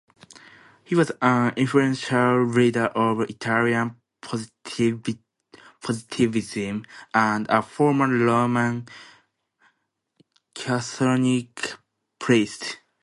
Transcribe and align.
He 0.83 0.95
was 0.95 1.11
an 1.21 1.53
influential 1.57 2.43
leader 2.43 2.85
of 2.85 3.21
Italian 3.29 3.97
positivism 4.19 6.85
and 7.13 7.45
a 7.47 7.61
former 7.61 8.07
Roman 8.07 8.87
Catholic 10.55 11.75
priest. 12.17 12.79